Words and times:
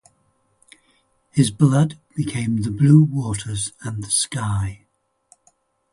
His 1.29 1.51
blood 1.51 1.99
became 2.15 2.63
the 2.63 2.71
blue 2.71 3.03
waters 3.03 3.71
and 3.83 4.03
the 4.03 4.09
sky. 4.09 4.87